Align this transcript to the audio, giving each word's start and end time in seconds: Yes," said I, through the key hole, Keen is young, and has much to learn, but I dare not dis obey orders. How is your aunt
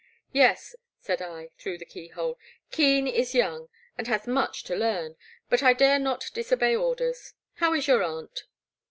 Yes," 0.33 0.75
said 0.99 1.21
I, 1.21 1.51
through 1.59 1.77
the 1.77 1.85
key 1.85 2.07
hole, 2.07 2.39
Keen 2.71 3.05
is 3.05 3.35
young, 3.35 3.69
and 3.99 4.07
has 4.07 4.25
much 4.25 4.63
to 4.63 4.75
learn, 4.75 5.15
but 5.47 5.61
I 5.61 5.73
dare 5.73 5.99
not 5.99 6.31
dis 6.33 6.51
obey 6.51 6.75
orders. 6.75 7.35
How 7.57 7.75
is 7.75 7.87
your 7.87 8.01
aunt 8.01 8.45